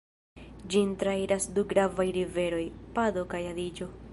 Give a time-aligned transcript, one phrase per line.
[0.75, 2.65] Ĝin trairas du gravaj riveroj,
[2.97, 3.93] Pado kaj Adiĝo.